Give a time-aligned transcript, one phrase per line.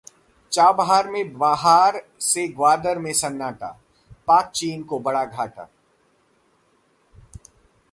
[0.51, 3.79] Chabahar में बहार से ग्वादर में सन्नाटा,
[4.27, 5.69] पाक-चीन को बड़ा घाटा